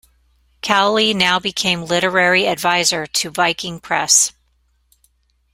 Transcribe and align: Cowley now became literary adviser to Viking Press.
Cowley 0.63 1.13
now 1.13 1.37
became 1.39 1.85
literary 1.85 2.47
adviser 2.47 3.05
to 3.05 3.29
Viking 3.29 3.79
Press. 3.79 4.31